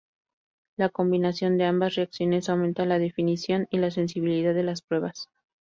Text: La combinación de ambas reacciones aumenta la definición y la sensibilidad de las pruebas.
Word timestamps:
La 0.77 0.89
combinación 0.89 1.59
de 1.59 1.65
ambas 1.65 1.93
reacciones 1.93 2.49
aumenta 2.49 2.87
la 2.87 2.97
definición 2.97 3.67
y 3.69 3.77
la 3.77 3.91
sensibilidad 3.91 4.55
de 4.55 4.63
las 4.63 4.81
pruebas. 4.81 5.29